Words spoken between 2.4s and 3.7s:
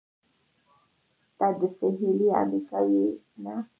امریکا یې؟ نه.